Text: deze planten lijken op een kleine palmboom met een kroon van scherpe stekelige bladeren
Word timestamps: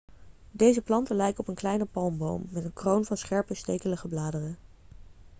deze 0.51 0.81
planten 0.81 1.15
lijken 1.15 1.39
op 1.39 1.47
een 1.47 1.55
kleine 1.55 1.85
palmboom 1.85 2.47
met 2.49 2.63
een 2.63 2.73
kroon 2.73 3.05
van 3.05 3.17
scherpe 3.17 3.53
stekelige 3.53 4.07
bladeren 4.07 4.57